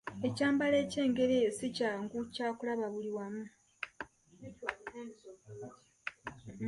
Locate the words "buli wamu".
2.93-3.45